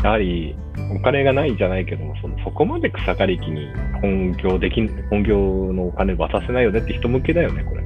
[0.05, 0.57] やはり
[0.94, 3.66] お金がないんじゃないけどそのそこまで草刈り機に
[4.01, 5.37] 本業できん本業
[5.73, 7.83] のお金渡せないよねって人向けだよね、これ。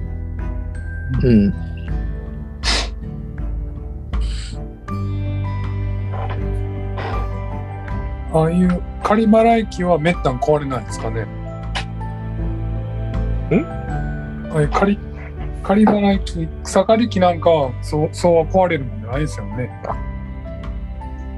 [1.30, 1.52] うん。
[8.32, 11.22] ああいう仮払い機はめったに壊れないんですかね？
[11.22, 11.26] ん？
[14.52, 14.98] ああいう仮
[15.64, 19.70] 仮払い機草刈り機なんかはそうそうは壊れるもんじゃないですよね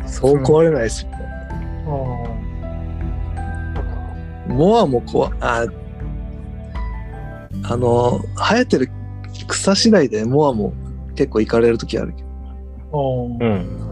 [0.06, 1.06] そう壊れないし。
[1.06, 2.36] あ
[4.48, 5.66] モアも壊、あ、
[7.64, 8.88] あの、生えてる
[9.48, 10.72] 草次第でモアも
[11.14, 12.28] 結構行かれる時あるけど、
[12.92, 13.86] ああうん。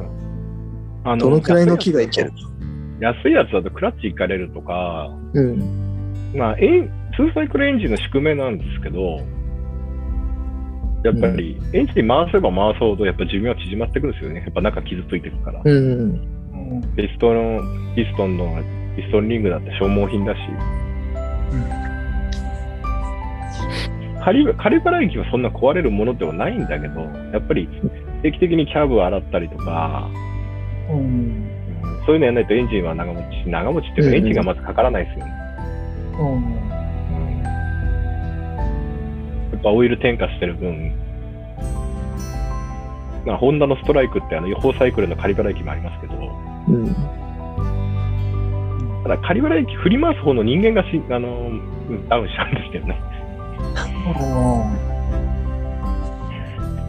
[1.04, 2.32] あどのくらいの木がいける
[3.00, 6.32] 安いやつだとクラッチいかれるとか、うん。
[6.34, 9.20] まあ、エン2サイクルエンジンの宿命なんですけど、
[11.04, 14.40] やっぱりエンジン回せば回すほどやっぱ寿命は縮まってくるんですよね。
[14.40, 15.60] やっぱ中傷ついてるから。
[15.62, 15.74] うん。
[15.74, 16.34] うん
[16.96, 18.62] ピストンの、ピストンの、
[18.96, 20.40] ピストンリングだって消耗品だし。
[24.24, 27.68] カリカリバラ機はそんな壊れるものではないんだけど、やっぱり
[28.22, 30.08] 定期的にキャブを洗ったりとか、
[30.90, 31.50] うんうん
[32.06, 35.32] そういうのやらないとエンジンは長持ち、長持ちっていうかエンジンがまずかからないですよね。
[36.20, 36.63] うん
[39.64, 40.92] ぱオイル添加してる分、
[43.26, 46.14] まあ、ホンダのストライクってあの違法サイクルの仮払い機もありますけど、
[46.68, 46.94] うん。
[49.02, 51.50] ただ仮払い機振り回す方の人間がしあの
[52.08, 53.00] ダウンしたんですけどね。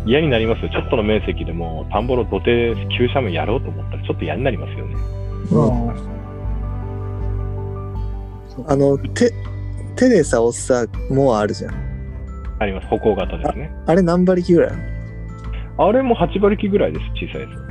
[0.06, 0.70] 嫌になりますよ。
[0.70, 4.96] ちょっとの面積でも田んぼの土手急斜面やろうと思ったらちょっと嫌になりますよね。
[8.68, 9.34] あの、手、
[9.96, 11.85] 手でさ、押すさ、モアあるじゃん。
[12.60, 12.88] あります。
[12.88, 13.72] 歩行型ですね。
[13.86, 14.72] あれ何馬力ぐらい
[15.78, 17.06] あれも8馬力ぐらいです。
[17.28, 17.62] 小さいです。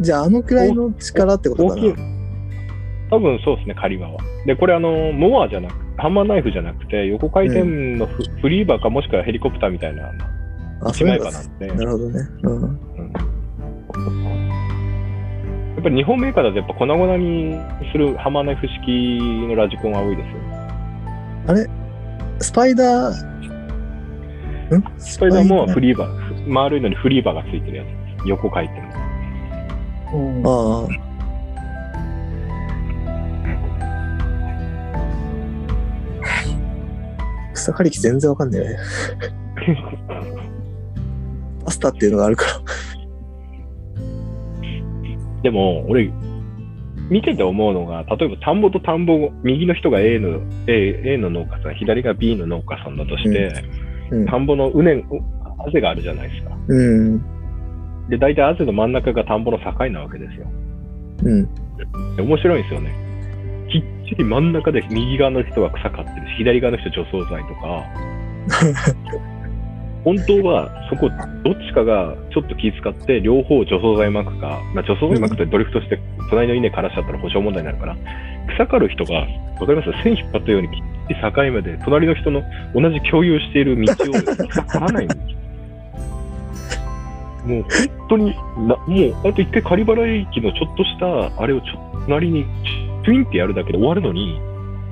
[0.00, 1.82] じゃあ、あのくらいの力ってことかな。
[3.10, 4.18] 多分そうですね、カリバは。
[4.46, 10.08] で、これあの、モアじゃなくハンマーナイフじゃなくて、横回転のフ,、フリーバーかもしくはヘリコプターみたいな
[10.82, 12.20] あ、一そうなんだ枚刃なんで、なるほどね。
[12.42, 12.62] うん。
[12.62, 12.80] うん
[15.80, 17.58] やっぱり日本メーカーだとやっぱ粉々に
[17.90, 20.22] するハンマーナイフ式のラジコンが多いで
[21.46, 21.66] すよ。
[22.40, 23.49] スパイダー、
[24.78, 24.84] ん？
[24.98, 27.84] スパイダーもフリリーバー、丸いのにフリーバーがついてるや
[28.24, 28.28] つ。
[28.28, 28.88] 横回転の。
[30.44, 30.88] ああ。
[37.54, 38.76] 草刈り機全然わかんねえ。
[41.64, 42.52] パスタっていうのがあるから。
[45.42, 46.10] でも、俺、
[47.10, 53.89] 見てて思うのが、例えば田んぼと田んぼ、右の人が A の A, A の農家さん、左が B の農家さんだとして、うん
[54.28, 55.04] 田んぼのうねん、う
[55.58, 56.56] あぜがあるじゃないですか。
[56.68, 57.18] うん。
[58.08, 60.46] で、大体あぜの真ん中が田んぼの境なわけですよ。
[61.24, 61.44] うん。
[62.16, 63.10] で面白いんですよね。
[63.70, 67.84] きっちり真ん中で右側の人は草刈ってるし、左側の人除草剤とか、
[70.04, 71.10] 本当はそこ、
[71.44, 77.96] どっちかがちょっと気遣って、両方除草剤撒くか、まあ、除草剤撒くとドリフトして、隣の稲枯らしちゃったら保証問題になるから、
[78.54, 79.92] 草刈る人が、わかります？
[80.02, 80.74] 線引っ張ったようにきっ
[81.08, 82.42] ちり境目で、隣の人の
[82.74, 83.96] 同じ共有している道を
[84.48, 85.20] 草刈らないんです。
[87.46, 88.34] もう本当に
[88.68, 88.76] な、も
[89.24, 92.44] うあと一回仮払い機のちょっとした、あれをちょっと隣に
[93.04, 94.40] チュインってやるだけで終わるのに、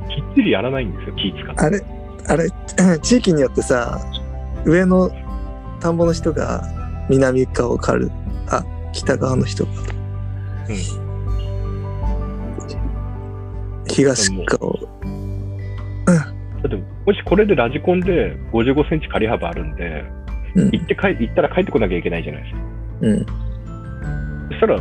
[0.08, 1.60] きっちりやらないんですよ、気使って。
[1.60, 1.82] あれ、
[2.28, 3.98] あれ、地域によってさ、
[4.64, 5.10] 上の
[5.80, 6.62] 田んぼの人が
[7.08, 8.10] 南側を刈る。
[8.48, 9.70] あ、北側の人が。
[13.88, 14.78] 東側を。
[16.06, 16.14] だ
[16.66, 20.04] って、もしこれでラジコンで55センチ仮幅あるんで、
[20.54, 22.60] うん行って帰行ったら帰ってこなきゃいけないじゃないですか。
[23.02, 23.26] うん。
[24.48, 24.76] そしたら、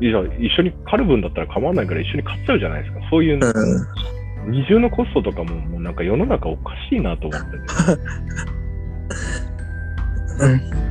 [0.00, 3.00] いや、一緒に狩る分だったら構わないから一緒に買っちゃうじゃないですか。
[3.10, 4.50] そういう、うん。
[4.50, 7.58] 二重のコストとかも、もうなんか世の中おかしいなと思ってて。
[10.38, 10.88] うん。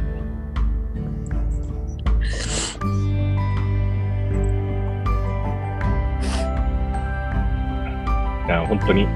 [8.46, 9.08] いや、本当に、いっ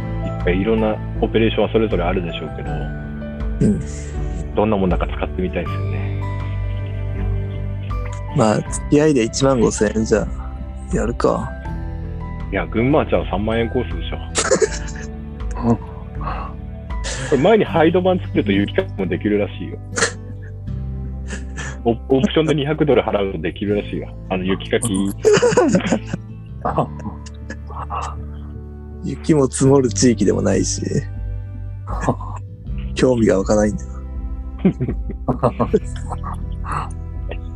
[0.43, 4.55] ぱいいろんなオペレーションはそれぞれあるでしょうけど、うん。
[4.55, 6.21] どんなもんだか使ってみたいですよね。
[8.35, 10.27] まあ、付き合いで1万5千円じゃ、
[10.93, 11.49] やるか。
[12.51, 14.17] いや、群馬ちゃん3万円コースでしょ。
[17.31, 19.77] これ前にハイド版作ると雪かきもできるらしいよ。
[21.85, 24.15] オオプションで200ドル払うとできるらしいよ。
[24.29, 24.87] あの雪かき。
[29.09, 30.81] 雪も積もる地域でもないし。
[32.95, 33.89] 興味が湧かないんだよ。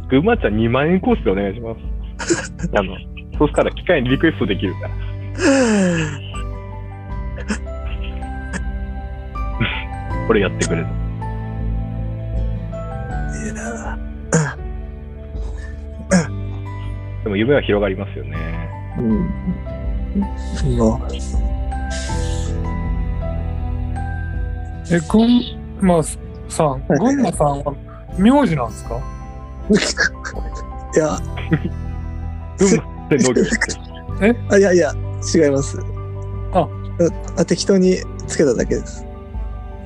[0.09, 1.79] 群馬ちゃん2万円コースでお願いします。
[2.75, 2.95] あの、
[3.37, 4.95] そしたら機械にリクエストできるから。
[10.27, 10.87] これやってくれる。
[13.45, 13.53] いや
[17.25, 18.37] でも夢は広がりますよね。
[18.99, 19.17] うん。
[20.19, 20.25] ま
[20.95, 21.09] あ、
[24.91, 25.41] え、群
[25.81, 27.73] 馬さん、群馬さんは
[28.19, 29.01] 名字なんですか？
[30.95, 31.17] いや、
[32.59, 33.75] 群馬って農業して
[34.51, 34.91] あいやいや、
[35.35, 35.79] 違います。
[36.53, 36.69] あ
[37.37, 37.97] あ、適当に
[38.27, 39.03] つけただけです。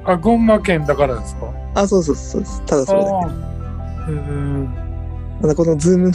[0.04, 1.54] あ、群馬県だからですか？
[1.76, 2.62] あ、そうそうそうです。
[2.66, 3.10] ただそれだ
[4.08, 4.12] け。
[4.12, 4.76] うん。
[5.42, 6.14] まだこのズームの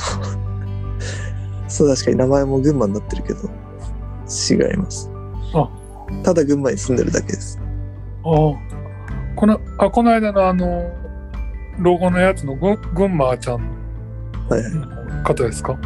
[1.74, 3.40] そう確かに名前も群馬になってるけど
[4.28, 5.10] 違います。
[5.52, 5.68] あ。
[6.22, 7.58] ただ群馬に住んでるだけです。
[8.24, 8.56] あー
[9.34, 10.88] この、あ、この間のあの、
[11.80, 13.56] ロゴのやつのぐ群馬ちゃん
[14.48, 14.72] はいはい。
[14.72, 15.76] の方ですか？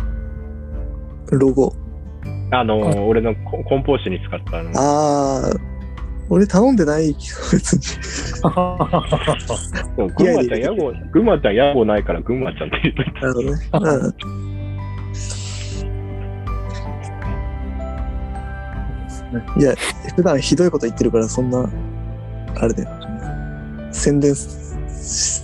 [1.31, 1.73] ロゴ。
[2.51, 5.51] あの、俺のコ梱包紙に使ったあの、ああ
[6.29, 7.81] 俺頼んでないけど別に。
[9.97, 13.21] でも群馬ちゃん屋号、群馬ちゃん屋号ないから群馬ちゃんって言っといた。
[13.23, 14.48] なるほどね、うん、
[19.59, 19.75] いや
[20.17, 21.69] 普段ひどいこと言ってるからそんな
[22.57, 22.91] あれだよ。
[23.93, 24.59] 宣伝す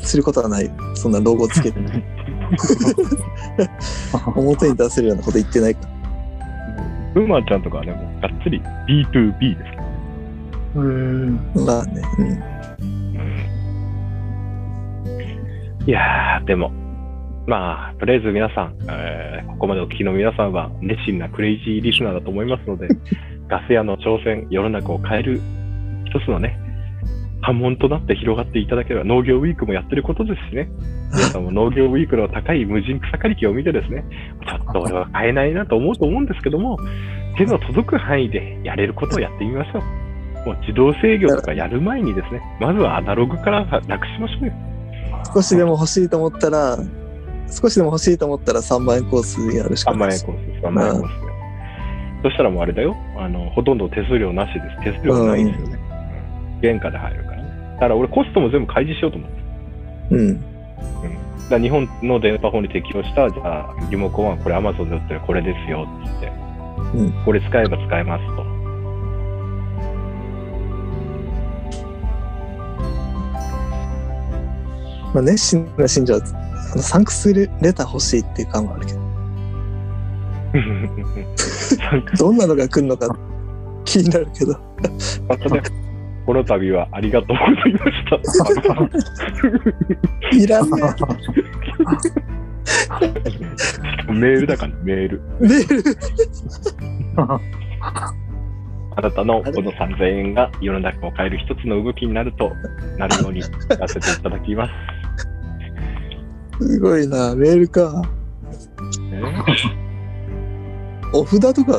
[0.06, 0.70] することはない。
[0.94, 1.78] そんなロゴつけて。
[4.36, 5.88] 表に出せるようなこと言ってないから。
[7.14, 9.84] 群馬ちゃんとかはね、もうがっつり B2B ですから。
[10.76, 11.36] うん。
[11.54, 12.24] まあね、う
[15.84, 16.72] ん、いやー、でも、
[17.46, 22.88] まあ、とりあえず皆さん、えーここまでお聞きの皆さんは熱心なクレイジーリスナーだと思いますので、
[23.48, 25.40] ガス屋の挑戦、世の中を変える
[26.06, 26.58] 一つのね、
[27.40, 30.68] 波紋となって広がっていただければ、農業ウィークもやってることですしね、
[31.12, 34.04] 皆さんも農業ウィークの高い無人草刈り機を見てですね、
[34.44, 36.76] ちょっと俺は買えないなと思うと思うんですけども、
[37.36, 40.48] 手の届く範囲でやれることをやってみましょう。
[40.48, 44.52] もう自動制御とかやる前にですね、まずはアナログからなくしましょうよ。
[45.32, 46.76] 少しでも欲しいと思ったら
[47.50, 50.66] 少しでも欲しいと思ったら3万円コースやるしか3万円コースです。
[50.66, 51.34] 3万円コースで。
[52.24, 52.96] そしたらもうあれだよ。
[53.18, 54.92] あの、ほとんど手数料なしです。
[54.92, 55.78] 手数料ないですよね。
[56.62, 57.48] 原価で入るからね。
[57.74, 59.36] だから俺コストも全部開示しようと思って。
[60.10, 60.54] うん
[61.44, 66.32] だから日本の電波法に適用した、じゃあ、リモコンはこれ Amazon で売ってるこれですよって言って、
[66.96, 68.44] うんこれ使えば使えますと。
[75.12, 76.20] まあ、熱心な信者は
[76.72, 79.04] あのサンクスレター欲しいっていう感はあるけど
[82.16, 83.16] どんなのが来るのか
[83.84, 84.54] 気になるけど
[86.26, 88.04] この度はありがとうございまし
[90.30, 90.36] た。
[90.36, 90.70] いらね
[94.08, 95.22] メールだから、メール。
[95.42, 95.98] えメール
[98.96, 102.52] あなたのこの3000円が世の中を変える一つの動きになると、
[102.96, 104.72] なるようにやらせていただきます。
[106.60, 108.02] すごいなメールか。
[109.10, 109.22] ね
[111.12, 111.78] お札とか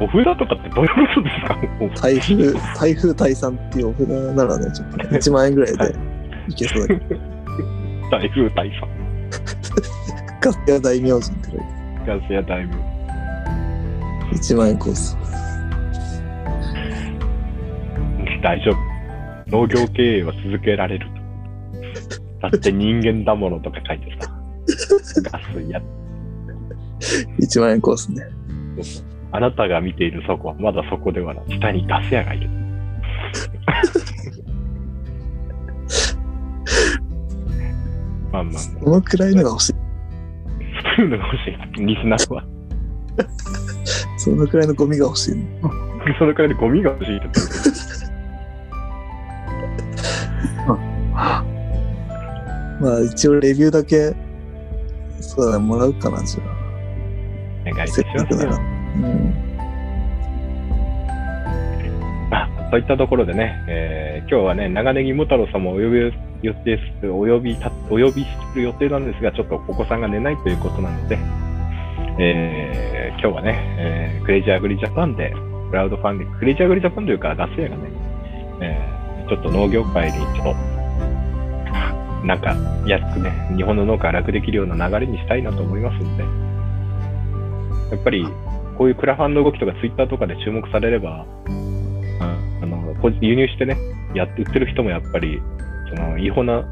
[0.00, 1.56] お札とかってどういうことですか？
[1.80, 5.94] お台風台風退散っていうお札ならねちょっとね1万円ぐらいで
[6.48, 7.20] いけそうだけど。
[8.10, 8.86] 台風大佐、
[10.42, 11.64] ガスや大名人って書いて
[12.06, 12.74] ガスや大名。
[14.32, 15.16] 1万円コース。
[18.42, 18.76] 大丈夫。
[19.50, 21.06] 農業経営は続けられる。
[21.06, 21.11] と。
[22.42, 24.28] だって人間だものとか書いてさ。
[25.30, 25.80] ガスや、
[27.40, 28.22] 1万円コースね
[29.32, 31.44] あなたが見ているそこはまだそこではない。
[31.58, 32.50] 下にガス屋がいる。
[38.32, 38.62] まあまあまあ。
[38.84, 39.72] このくらいのが欲しい
[40.96, 41.86] そういうのが欲しい。
[41.86, 42.44] リスナーは。
[44.18, 45.70] そのくらいのゴミが欲しいの
[46.18, 47.20] そのくらいでゴミが欲しいっ
[52.82, 54.12] まあ一応レビューだけ
[55.20, 56.62] そうだねもらうかなじゃあ。
[57.70, 58.50] お願いしますよ。
[58.96, 59.34] うん。
[62.28, 66.12] まあ、そういったところでね、えー今日はね、長ネギも太郎さんもお呼び
[66.42, 71.18] 予定する、お呼びた、お呼びする予定なんですが、ちょっとお子さんが寝ないということなので、
[72.18, 75.32] えー今日はね、えークレイジーアグリジャパンで、
[75.70, 77.82] クラウドファンディング、クレイジーアグリジャパンというか、ガス屋がね、
[78.60, 80.71] えーちょっと農業界にちょっと、
[82.24, 82.54] なんか、
[82.86, 86.22] 安くね、日本の農家が楽できるような流れにしたいなと思いますので、
[87.96, 88.26] やっぱり、
[88.78, 91.26] こういうクラファンの動きとかツイッターとかで注目されれば、
[92.20, 93.76] ああの、こ輸入してね、
[94.14, 95.40] やって売ってる人もやっぱり、
[95.94, 96.64] その違法な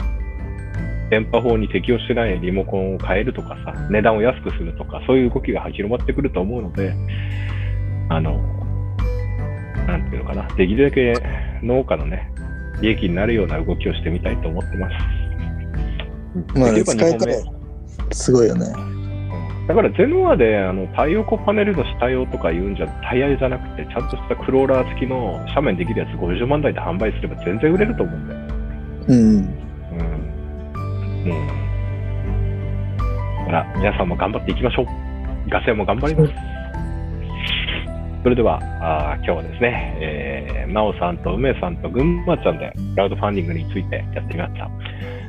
[1.10, 6.94] 電波法に適用してないリモコンを変えるとかさ、値段を安くするとか、そういう動きが広まってくると思うので、
[8.08, 8.38] あの、
[9.86, 11.14] なんていうのかな、できるだけ
[11.62, 12.30] 農家のね、
[12.80, 15.29] 利益になるような動きをしてみたいと思ってます。
[16.54, 17.34] まあ使い方目、
[18.12, 18.66] すごいよね。
[19.68, 28.40] だからゼノアであの太陽光パネルの下用とか言うんじゃ、タイヤじゃなくて、ちゃんとしたクローラー付きの斜面できるやつ50万台で販売すれば全然売れると思うんだよ。
[29.08, 29.16] うん。
[29.16, 29.50] うん。
[31.24, 31.60] うん。
[33.44, 34.86] ほら、皆さんも頑張っていきましょう。
[35.48, 36.32] ガセも頑張ります。
[38.22, 44.68] それでは、あー今日はですね、えー、なおさんと梅さんと群馬ちゃんでクラウドファンディングについてやってみました。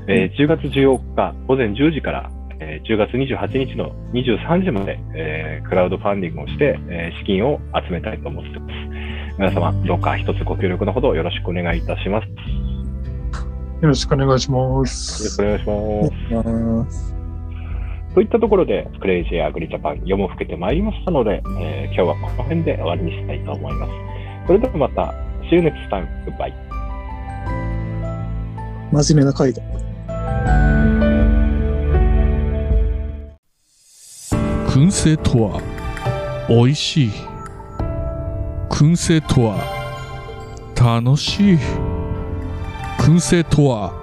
[0.08, 8.74] えー10月14日午前10時から、えー10月28日の23時まで、えークラウドファンディングをして、えー資金を集めたいと思っています。
[9.38, 12.28] 皆様、どうか一つご協力のほどよろしくお願いいたします。
[12.28, 12.32] よ
[13.82, 15.30] よろしくお願いしまろす。
[15.30, 15.66] しくお願いし
[16.36, 17.16] ます。
[18.12, 23.92] あといったところで、クレイジーアグリジャパン読もふけてまいりましたので、えー今日はこの辺で終わりにしたいと思います。
[24.48, 25.14] それではまた、
[25.50, 26.06] See you next time.
[26.26, 26.54] Goodbye.
[28.92, 29.62] ー真面目な回だ。
[34.68, 35.62] 燻製とは
[36.50, 37.12] 美味しい
[38.70, 39.82] 燻製とは
[40.76, 41.58] 楽しい
[42.98, 43.94] 燻製とは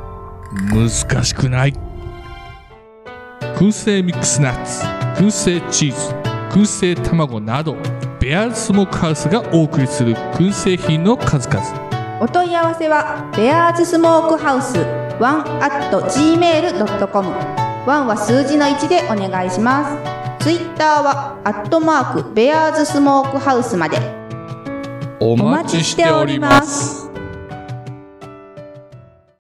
[0.70, 1.74] 難しくない
[3.56, 4.84] 燻製ミックスナッツ
[5.22, 6.14] 燻製チーズ
[6.50, 7.76] 燻製卵など
[8.20, 17.28] ベアーズスモークハウスがお送りする燻製品の数々お問い合わせはベアーズスモークハウスワンアット gmail.com
[17.86, 19.98] ワンは数字の1でお願いしま
[20.38, 20.44] す。
[20.44, 23.98] ツイッターはアットマークベアーズスモークハウスまで。
[25.20, 27.07] お待ちしております。